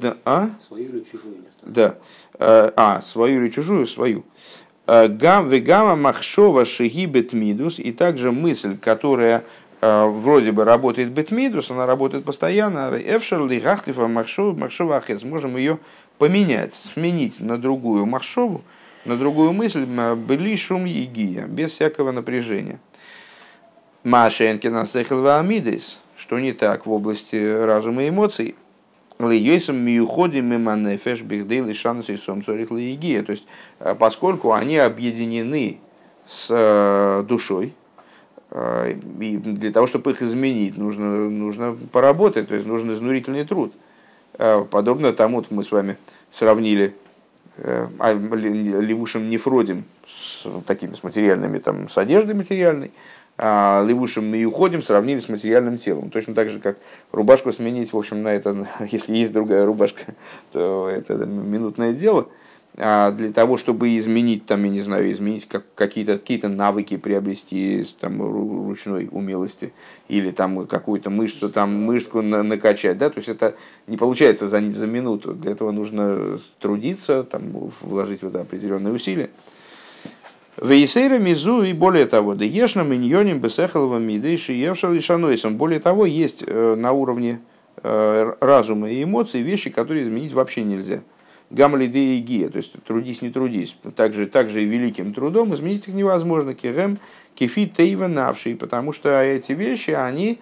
[0.00, 0.50] да, а?
[0.66, 1.36] Свою или чужую?
[1.62, 1.94] Да.
[2.40, 3.86] А, свою или чужую?
[3.86, 4.24] Свою.
[4.86, 9.44] Гам вегама махшова шигибет мидус, и также мысль, которая
[9.80, 15.78] вроде бы работает бетмидус, она работает постоянно, эфшер ли гахлифа махшова ахес, можем ее
[16.18, 18.62] поменять, сменить на другую махшову,
[19.04, 22.78] на другую мысль, были шум егия, без всякого напряжения.
[24.04, 28.54] Машенкина сехал амидис, что не так в области разума и эмоций.
[29.22, 33.22] Лейсом миюходим миманефеш бихдей шанс и сомцорих егия.
[33.22, 33.46] То есть,
[33.80, 35.78] э, поскольку они объединены
[36.24, 37.72] с э, душой,
[38.50, 43.72] э, и для того, чтобы их изменить, нужно, нужно поработать, то есть нужен изнурительный труд.
[44.70, 45.98] Подобно тому, мы с вами
[46.30, 46.94] сравнили
[47.58, 52.92] а левушим нефродим с такими с материальными, там, с одеждой материальной,
[53.44, 56.10] а левушим мы уходим, сравнили с материальным телом.
[56.10, 56.78] Точно так же, как
[57.10, 60.14] рубашку сменить, в общем, на это, если есть другая рубашка,
[60.52, 62.28] то это минутное дело–
[62.78, 67.84] а для того, чтобы изменить, там, я не знаю, изменить как, какие-то какие навыки, приобрести
[68.00, 69.74] там, ручной умелости,
[70.08, 74.60] или там какую-то мышцу, там, мышцу на, накачать, да, то есть это не получается за,
[74.70, 79.28] за минуту, для этого нужно трудиться, там, вложить в это определенные усилия.
[80.62, 85.56] Вейсейра мизу и более того, да ешна миньоним бесехалова миды шиевша лишанойсом.
[85.56, 87.40] Более того, есть э, на уровне
[87.82, 91.02] э, разума и эмоций вещи, которые изменить вообще нельзя.
[91.50, 93.76] Гамлиде и гия, то есть трудись, не трудись.
[93.96, 96.54] Также, также и великим трудом изменить их невозможно.
[96.54, 97.00] Кирем,
[97.34, 100.38] кефи, тейва, навший, потому что эти вещи, они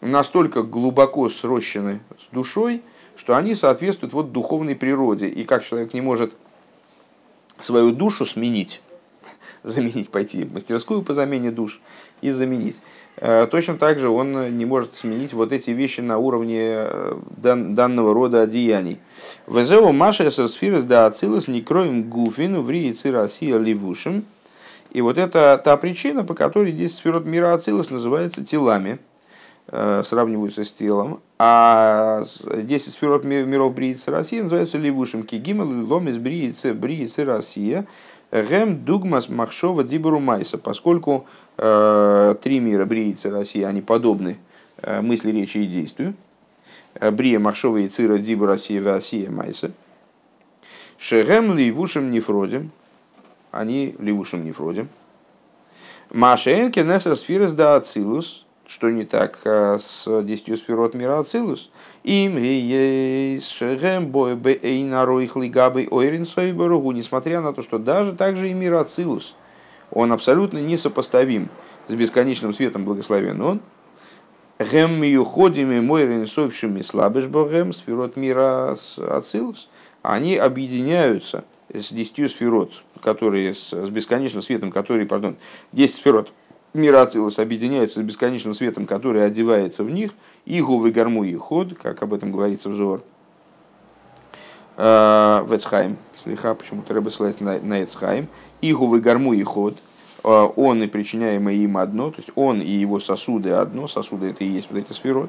[0.00, 2.82] настолько глубоко срощены с душой,
[3.16, 5.26] что они соответствуют вот духовной природе.
[5.26, 6.34] И как человек не может
[7.58, 8.80] свою душу сменить,
[9.62, 11.80] заменить, пойти в мастерскую по замене душ
[12.20, 12.80] и заменить.
[13.16, 17.74] Э, точно так же он не может сменить вот эти вещи на уровне э, дан,
[17.74, 18.98] данного рода одеяний.
[19.46, 24.24] Везеу Маша Сосфирус да Ацилус не кроем гуфину в Риицы Россия Ливушем.
[24.90, 28.98] И вот это та причина, по которой 10 сферот мира Ацилус называется телами.
[29.68, 36.74] сравниваются с телом, а 10 сферот миров Бриицы России называются левушем кигимел лом из Бриицы
[36.74, 37.86] Бриицы Россия,
[38.32, 44.38] Гем Дугмас Махшова Дибру Майса, поскольку э, три мира Бриицы России, они подобны
[44.82, 46.14] э, мысли, речи и действию.
[46.94, 49.72] Э, Брия Махшова и Цира Дибру Россия Васия Майса.
[50.96, 52.70] Шегем Ливушем Нефродим,
[53.50, 54.88] они Ливушем Нефродим.
[56.12, 61.70] Машенки Несер Сфирес да Ацилус, что не так а с десятью сферот мира Ацилус.
[62.04, 62.38] Им
[66.92, 69.34] несмотря на то, что даже также и мир Ацилус,
[69.90, 71.48] он абсолютно несопоставим
[71.88, 73.60] с бесконечным светом благословен он.
[74.60, 79.68] Гем юходими мойрин совшими слабыш богем, сферот мира Ацилус,
[80.02, 85.36] они объединяются с десятью сферот, которые с, бесконечным светом, который, пардон,
[85.72, 86.32] десять сферот
[86.74, 90.12] мира Ацилус объединяются с бесконечным светом, который одевается в них,
[90.46, 93.02] игу выгарму и ход, как об этом говорится в Зор.
[94.76, 98.28] Э, в Эцхайм, слегка почему-то Рэбе ссылается на, на Эцхайм.
[98.62, 99.76] Игу выгарму и ход,
[100.24, 104.44] э, он и причиняемое им одно, то есть он и его сосуды одно, сосуды это
[104.44, 105.28] и есть вот эти сферы.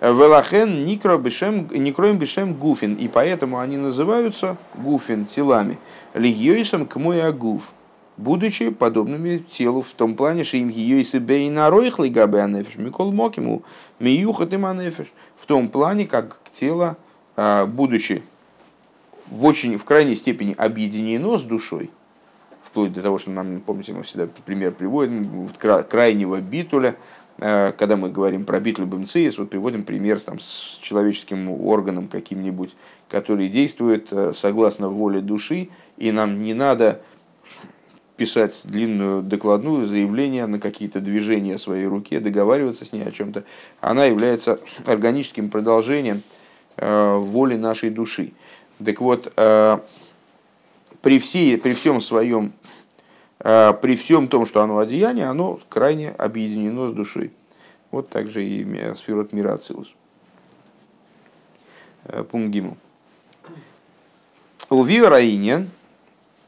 [0.00, 5.78] Велахен никроем бешем гуфин, и поэтому они называются гуфин телами.
[6.12, 7.72] Лигьёйсом к мой агуф
[8.16, 13.12] будучи подобными телу в том плане, что им ее если бейна ройхли габе анефиш, микол
[13.12, 13.62] мокиму,
[13.98, 16.96] миюхат им анефиш, в том плане, как тело,
[17.36, 18.22] а, будучи
[19.26, 21.90] в очень, в крайней степени объединено с душой,
[22.62, 25.48] вплоть до того, что нам, помните, мы всегда пример приводим,
[25.88, 26.96] крайнего битуля,
[27.38, 32.76] а, когда мы говорим про битуль бемциис, вот приводим пример там, с человеческим органом каким-нибудь,
[33.08, 37.00] который действует а, согласно воле души, и нам не надо
[38.16, 43.44] писать длинную докладную заявление на какие-то движения своей руке, договариваться с ней о чем-то,
[43.80, 46.22] она является органическим продолжением
[46.76, 48.32] э, воли нашей души.
[48.84, 49.78] Так вот, э,
[51.02, 52.52] при, всей, при всем своем,
[53.40, 57.32] э, при всем том, что оно одеяние, оно крайне объединено с душой.
[57.90, 59.94] Вот также и сферот мира Ацилус.
[62.30, 62.76] Пункт.
[64.70, 65.83] У Виораинен, а,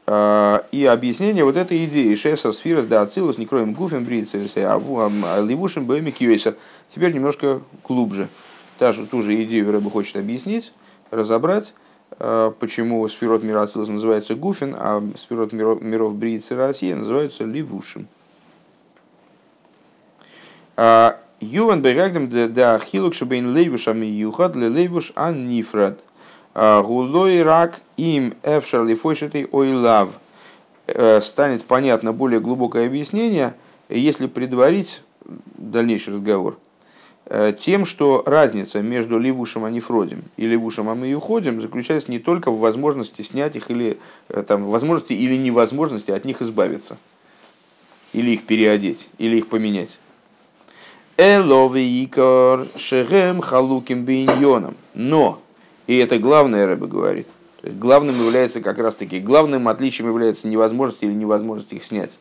[0.09, 5.83] и объяснение вот этой идеи Шеса Сфирос да Ацилус, не кроем Гуфен Брицелеса, а Ливушин
[5.85, 6.55] Бэми Кьюэса.
[6.87, 8.29] Теперь немножко глубже.
[8.77, 10.71] Та же, ту же идею Рэба хочет объяснить,
[11.11, 11.73] разобрать,
[12.19, 18.07] а, почему Сфирот мира Ацилус называется Гуфин, а Сфирот миров, миров Брицы России называются Ливушин.
[20.77, 25.99] А, Юван Бегагдем да Хилук Шабейн Лейвуш Амиюхад Лейвуш Ан Нифрад–
[26.57, 30.09] Гулой рак им эфшар лифойшитый ойлав.
[30.87, 33.53] Э, станет понятно более глубокое объяснение,
[33.89, 35.03] если предварить
[35.57, 36.57] дальнейший разговор
[37.25, 43.21] э, тем, что разница между левушем анифродим и левушем амиюходим заключается не только в возможности
[43.21, 43.97] снять их или
[44.29, 46.97] э, там, возможности или невозможности от них избавиться,
[48.13, 49.99] или их переодеть, или их поменять.
[51.17, 54.77] Эловикор шегем халуким биньоном.
[54.93, 55.41] Но
[55.87, 57.27] и это главное, Рэбе говорит.
[57.61, 62.19] То есть главным является как раз таки, главным отличием является невозможность или невозможность их снять.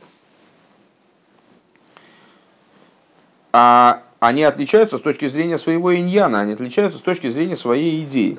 [3.53, 8.39] А они отличаются с точки зрения своего иньяна, они отличаются с точки зрения своей идеи.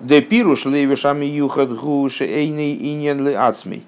[0.00, 3.86] Де пируш лейвишами юхат гуши эйный иньян ле ацмей.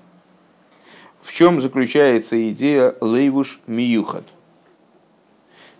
[1.20, 4.24] В чем заключается идея лейвуш миюхат?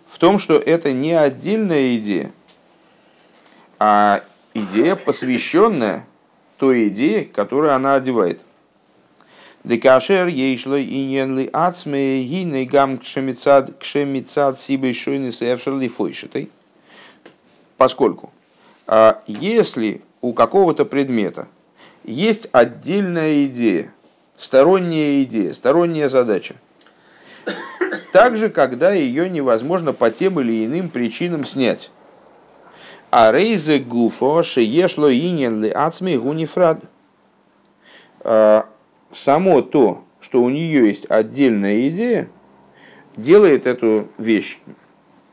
[0.07, 2.31] В том, что это не отдельная идея,
[3.79, 6.05] а идея, посвященная
[6.57, 8.41] той идее, которую она одевает.
[9.63, 16.49] Декашер ейшло иньенли ацме гиней гам кшемицад кшемицад сибей шойны сэфшерли фойшитой.
[17.77, 18.31] Поскольку
[18.87, 21.49] а если у какого-то предмета
[22.05, 23.93] есть отдельная идея,
[24.37, 26.55] сторонняя идея, сторонняя задача,
[28.13, 31.91] также когда ее невозможно по тем или иным причинам снять,
[33.19, 36.83] а рейзе гуфо шеешло инен ли ацми гунифрад.
[38.19, 38.67] А,
[39.11, 42.29] само то, что у нее есть отдельная идея,
[43.15, 44.59] делает эту вещь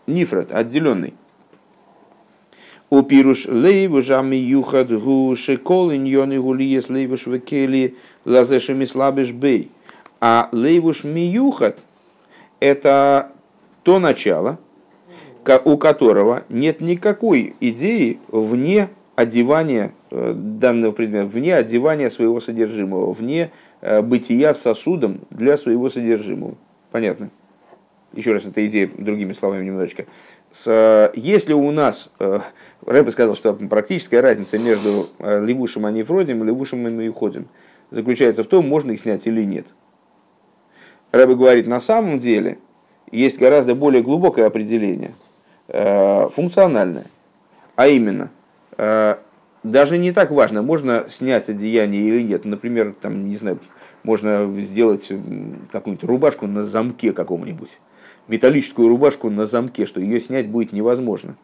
[0.06, 1.12] нифрат, отделенный.
[2.88, 9.70] У пируш лейву жами юхад гу шекол иньоны гулиес лейвуш векели лазешами слабиш бей.
[10.22, 11.84] А лейвуш миюхат–
[12.60, 13.30] это
[13.82, 14.58] то начало,
[15.64, 23.50] у которого нет никакой идеи вне одевания э, данного предмета, вне одевания своего содержимого, вне
[23.80, 26.56] э, бытия сосудом для своего содержимого.
[26.90, 27.30] Понятно?
[28.16, 30.06] еще раз, эта идея другими словами немножечко,
[30.50, 32.40] с, если у нас, э,
[32.86, 37.48] Рэбе сказал, что практическая разница между э, левушем анифродим и левушем анифходим
[37.90, 39.66] заключается в том, можно их снять или нет.
[41.12, 42.58] Рэбе говорит, на самом деле
[43.10, 45.33] есть гораздо более глубокое определение, э,
[45.68, 47.06] функциональное,
[47.74, 48.30] а именно,
[49.62, 52.44] даже не так важно, можно снять одеяние или нет.
[52.44, 53.58] Например, там, не знаю,
[54.02, 55.10] можно сделать
[55.72, 57.78] какую-нибудь рубашку на замке каком-нибудь
[58.28, 61.36] металлическую рубашку на замке, что ее снять будет невозможно.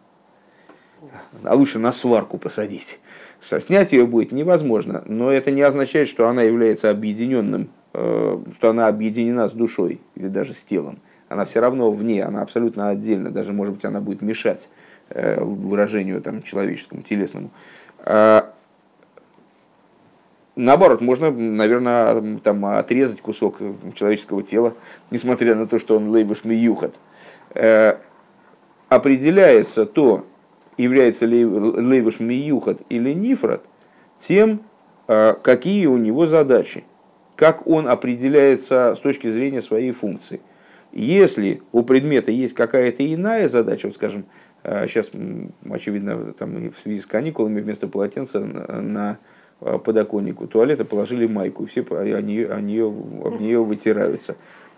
[1.44, 3.00] А лучше на сварку посадить.
[3.40, 8.86] Снять ее будет невозможно, но это не означает, что она является объединенным, э, что она
[8.86, 10.98] объединена с душой или даже с телом.
[11.30, 14.68] Она все равно вне, она абсолютно отдельно, даже может быть она будет мешать
[15.10, 17.50] э, выражению там, человеческому, телесному.
[18.00, 18.52] А
[20.56, 23.58] Наоборот, можно, наверное, там, отрезать кусок
[23.94, 24.74] человеческого тела,
[25.10, 26.92] несмотря на то, что он лейбуш миюхат.
[27.54, 27.94] Э,
[28.88, 30.26] определяется то,
[30.76, 33.64] является ли лейбуш миюхат или нифрат,
[34.18, 34.60] тем,
[35.06, 36.82] э, какие у него задачи,
[37.36, 40.40] как он определяется с точки зрения своей функции.
[40.92, 44.24] Если у предмета есть какая-то иная задача, вот скажем,
[44.64, 49.18] сейчас, э, очевидно, там, в связи с каникулами вместо полотенца на
[49.62, 54.36] Э, подоконнику туалета положили майку, все они, они об нее вытираются.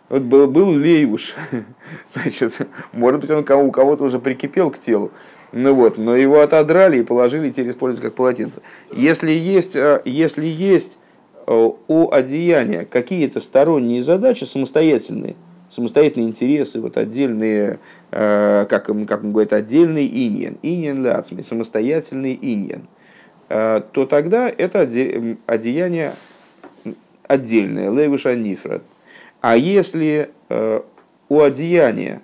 [0.08, 1.34] Вот был, был лейвуш,
[2.12, 2.54] значит,
[2.92, 5.12] может быть, он у кого-то уже прикипел к телу,
[5.52, 8.60] ну вот, но его отодрали и положили, теперь используют как полотенце.
[8.92, 10.98] Если есть, э, если есть
[11.46, 15.36] у одеяния какие-то сторонние задачи самостоятельные,
[15.72, 17.78] самостоятельные интересы, вот отдельные,
[18.10, 22.82] как, как он говорит, отдельный иньян, иньян ляцми, самостоятельный иньян–
[23.54, 24.80] Э, то тогда это
[25.46, 26.14] одеяние
[27.26, 28.82] отдельное, лейвыша нифрат.
[29.42, 30.80] А если э,
[31.28, 32.22] у одеяния,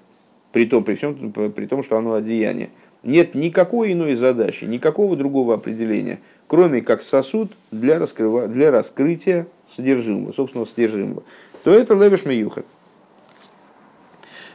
[0.52, 2.70] при том, при, всем, при том, что оно одеяние,
[3.02, 10.32] нет никакой иной задачи, никакого другого определения, кроме как сосуд для, раскрыва, для раскрытия содержимого,
[10.32, 11.24] собственного содержимого,
[11.62, 12.64] то это левиш меюхат.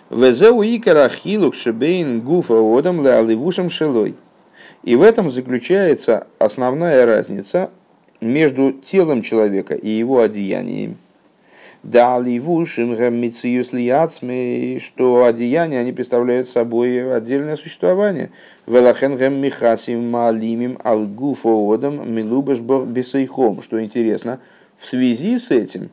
[0.10, 4.16] Везеу икара хилук шебейн гуфа одам ле аливушам шелой.
[4.84, 7.70] И в этом заключается основная разница
[8.20, 10.98] между телом человека и его одеяниями.
[11.84, 12.96] Дали вушим
[14.80, 18.32] что одеяния они представляют собой отдельное существование.
[18.68, 23.62] Велахен гэм михасим малимим алгуфоодам милубаш бесейхом.
[23.62, 24.40] Что интересно,
[24.78, 25.90] в связи с этим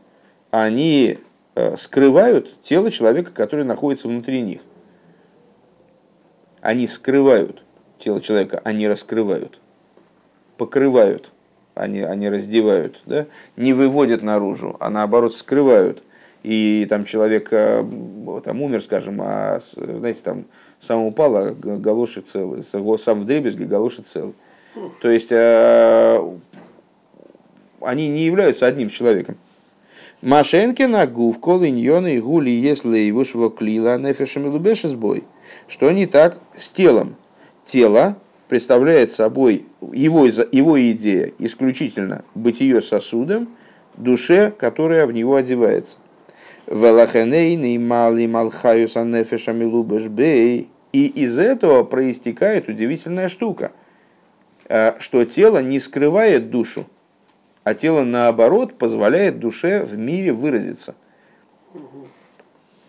[0.53, 1.19] они
[1.77, 4.61] скрывают тело человека, который находится внутри них.
[6.61, 7.63] Они скрывают
[7.99, 9.59] тело человека, они раскрывают,
[10.57, 11.33] покрывают,
[11.75, 13.27] они, они раздевают, да?
[13.57, 16.03] не выводят наружу, а наоборот скрывают.
[16.43, 17.85] И там человек э,
[18.45, 20.45] там умер, скажем, а знаете, там
[20.81, 22.65] сам упал, а галоши целый,
[22.99, 24.35] сам в дребезге, галоши целый.
[25.03, 26.39] То есть э,
[27.81, 29.37] они не являются одним человеком.
[30.23, 35.25] Машенки на гув, колыньоны и гули, если его шво клила, нефешами лубешес бой.
[35.67, 37.17] Что не так с телом?
[37.71, 38.17] тело
[38.49, 43.49] представляет собой его, его идея исключительно быть ее сосудом,
[43.97, 45.99] душе, которая в него одевается.
[50.93, 53.71] И из этого проистекает удивительная штука,
[54.69, 56.87] э, что тело не скрывает душу,
[57.65, 60.95] а тело наоборот позволяет душе в мире выразиться.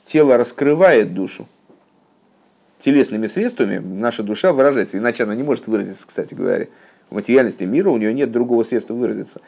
[0.06, 1.48] Тело раскрывает душу
[2.82, 6.68] телесными средствами наша душа выражается, иначе она не может выразиться, кстати говоря.
[7.10, 9.42] В материальности мира у нее нет другого средства выразиться.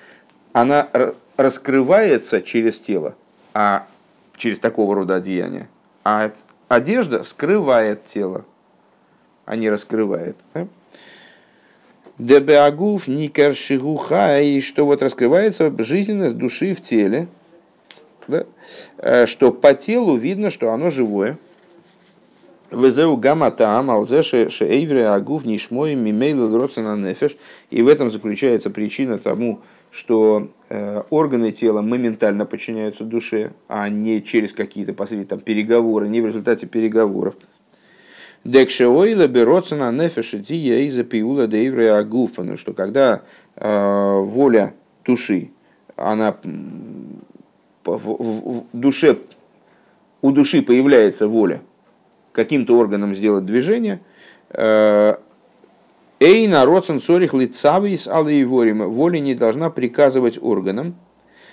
[0.53, 0.87] Она
[1.35, 3.15] раскрывается через тело,
[3.53, 3.87] а
[4.37, 5.67] через такого рода одеяния.
[6.03, 6.31] А
[6.67, 8.45] одежда скрывает тело,
[9.45, 10.37] а не раскрывает.
[10.53, 10.67] Да?
[12.25, 17.27] Дебеагуф никар и что вот раскрывается жизненность души в теле,
[18.27, 18.45] да?
[18.97, 21.37] Э, что по телу видно, что оно живое,
[22.71, 27.35] Везеу гамата амалзеши шеэйвре агув нишмой мимейл родсена нефеш.
[27.69, 29.59] И в этом заключается причина тому,
[29.91, 36.21] что э, органы тела моментально подчиняются душе, а не через какие-то последние там, переговоры, не
[36.21, 37.35] в результате переговоров.
[38.43, 43.21] Декшеойла берется на нефеше тия и запиула дейвре агув, потому что когда
[43.55, 44.73] э, воля
[45.05, 45.51] души,
[45.95, 46.35] она
[47.85, 49.17] в, в, в душе,
[50.21, 51.61] у души появляется воля,
[52.33, 54.01] каким-то органом сделать движение.
[54.49, 55.15] Э,
[56.19, 58.89] Эй, народ сенсорих лицавис алейворим.
[58.89, 60.95] Воля не должна приказывать органам.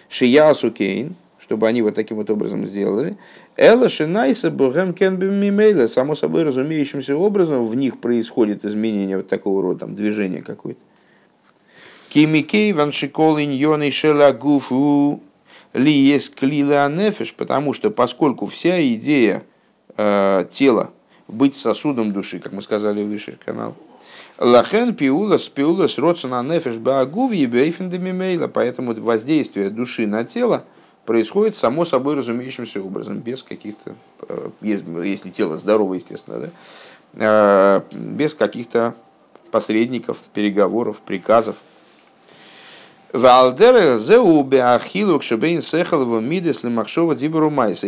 [0.09, 1.17] Шиясу кейн,
[1.51, 3.17] чтобы они вот таким вот образом сделали.
[3.57, 9.81] Эла шинайса богем кенбимимейла, само собой разумеющимся образом в них происходит изменение вот такого рода
[9.81, 10.79] там, движения какое-то.
[12.09, 15.21] Кимикей ваншикол иньоны шелагуфу
[15.73, 19.43] ли есть клила нефиш, потому что поскольку вся идея
[19.97, 20.93] э, тела
[21.27, 23.75] быть сосудом души, как мы сказали выше канал,
[24.39, 30.65] Лахен пиулас пиулас родсона нефиш баагувьи бейфендемимейла, поэтому воздействие души на тело
[31.05, 33.95] происходит само собой разумеющимся образом, без каких-то,
[34.29, 36.51] э, если тело здорово, естественно, да,
[37.15, 38.95] э, без каких-то
[39.51, 41.57] посредников, переговоров, приказов.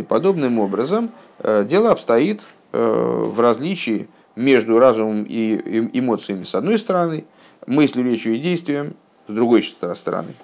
[0.00, 2.42] И подобным образом э, дело обстоит
[2.72, 7.26] в различии между разумом и эмоциями с одной стороны,
[7.66, 8.94] мыслью, речью и действием
[9.28, 10.34] с другой стороны.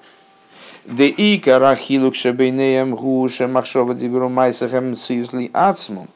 [0.89, 6.09] Де и карахилук шебейнеем гуша махшова диберу майса хэмциюсли ацмум.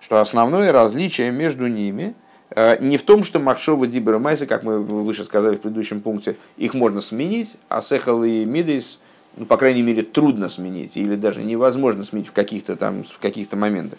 [0.00, 2.14] Что основное различие между ними–
[2.50, 6.36] Э, не в том, что Махшова Дибера Майса, как мы выше сказали в предыдущем пункте,
[6.56, 8.98] их можно сменить, а Сехал и Мидейс,
[9.36, 13.56] ну, по крайней мере, трудно сменить, или даже невозможно сменить в каких-то там, в каких-то
[13.56, 13.98] моментах.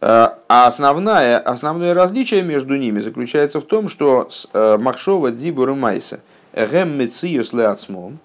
[0.00, 6.20] Э, а основное, основное различие между ними заключается в том, что э, Махшова Дибера Майса,
[6.56, 8.18] Гэм Мециюс Леацмом,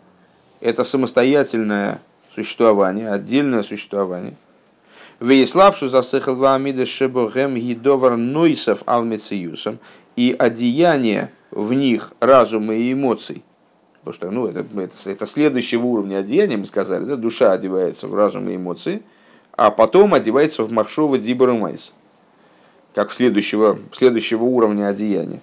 [0.59, 2.01] это самостоятельное
[2.34, 4.34] существование, отдельное существование–
[5.21, 9.77] Веиславшу засыхал ваамида шебогем гидовар нойсов алмециюсом
[10.15, 13.43] и одеяние в них разума и эмоций.
[13.99, 18.15] Потому что ну, это, это, это следующего уровня одеяния, мы сказали, да, душа одевается в
[18.15, 19.03] разум и эмоции,
[19.51, 21.93] а потом одевается в махшова дибару майс,
[22.93, 25.41] как следующего, следующего уровня одеяния.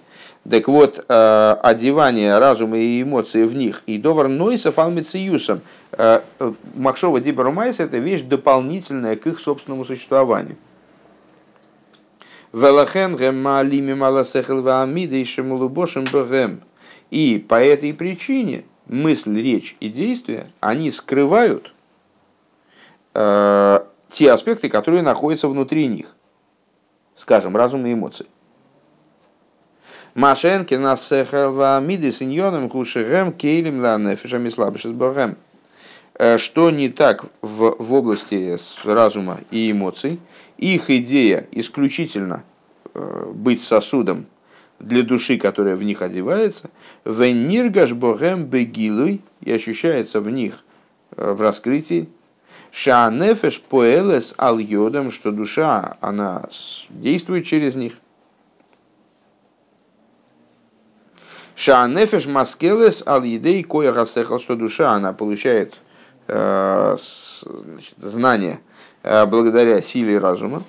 [0.49, 5.61] Так вот, э, одевание разума и эмоций в них и довар нойса фалмициюсом.
[5.91, 6.21] Э,
[6.75, 10.55] Махшова дибарумайса– это вещь дополнительная к их собственному существованию.
[12.53, 16.61] Велахен гемалими маласехел ваамида и шемулубошем бэгэм.
[17.11, 21.73] И по этой причине мысль, речь и действия, они скрывают
[23.13, 23.79] э,
[24.09, 26.15] те аспекты, которые находятся внутри них.
[27.19, 28.25] Скажем, разум и эмоции.
[30.15, 35.35] Машенки нас сехава миды синьоном хушерем кейлем ланефишами слабышес богем.
[36.13, 40.21] Э, что не так в, в области разума и эмоций?
[40.57, 42.45] Их идея исключительно
[42.93, 44.25] э, быть сосудом
[44.79, 46.69] для души, которая в них одевается,
[47.03, 50.63] вениргаш богем бегилуй и ощущается в них
[51.17, 52.07] э, в раскрытии,
[52.71, 56.43] шанефеш поэлес ал йодом, что душа, она
[56.89, 57.93] действует через них–
[61.59, 65.73] Шаанефеш маскелес ал едей коя гасехал, что душа, она получает
[66.27, 66.95] э,
[67.43, 68.61] значит, знание
[69.03, 70.63] э, благодаря силе разума.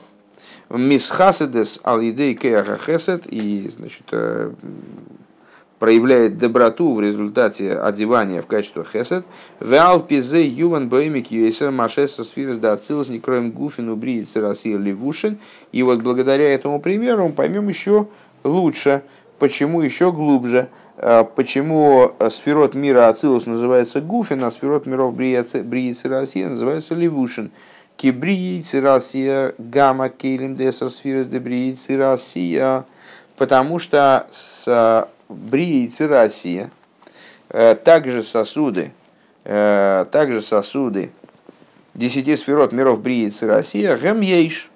[0.68, 2.64] Мисхаседес ал едей коя
[3.26, 4.52] и значит, э,
[5.80, 9.24] проявляет доброту в результате одевания в качестве хесед.
[9.58, 15.38] Веал пизе юван боемик юэсер машесер сфирес да ацилус некроем гуфин убриет церасир левушин.
[15.72, 18.06] И вот благодаря этому примеру мы поймем еще
[18.44, 19.02] лучше,
[19.38, 20.68] почему еще глубже,
[20.98, 27.50] а, почему сферот мира Ацилус называется Гуфин, а сферот миров Бриицы Россия называется Левушин.
[27.96, 32.84] Кибриицы Россия, гамма кейлим десер сферес де Бриицы Россия,
[33.36, 36.70] потому что с а, Бриицы Россия
[37.48, 38.92] э, также сосуды,
[39.44, 41.12] э, также сосуды
[41.94, 44.70] десяти сферот миров Бриицы Россия, гэм ейш,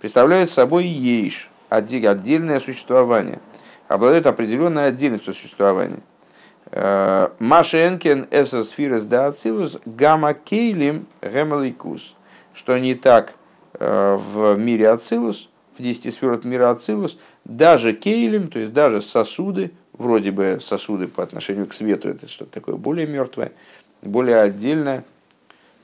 [0.00, 3.40] представляют собой ейш, отдельное существование–
[3.88, 6.00] обладают определенной отдельностью существования.
[6.70, 12.16] Э, Машенкен эсосфирес да ацилус гамма кейлим гемаликус.
[12.54, 13.34] Что не так
[13.72, 20.30] в мире ацилус, в десяти сферот мира ацилус, даже кейлим, то есть даже сосуды, вроде
[20.30, 23.52] бы сосуды по отношению к свету, это что-то такое более мертвое,
[24.02, 25.04] более отдельное,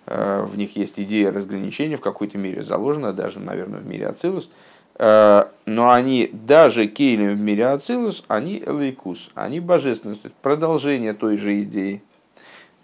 [0.06, 4.50] э, в них есть идея разграничения в какой-то мере заложена, даже, наверное, в мире Ацилус,
[4.98, 11.62] Э, но они даже кейлем в мире Ацилус, они элейкус, они божественность, продолжение той же
[11.62, 12.02] идеи,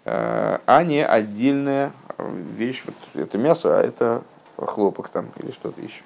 [0.05, 2.83] э, а не отдельная вещь.
[2.85, 4.23] Вот это мясо, а это
[4.57, 6.03] хлопок там или что-то еще.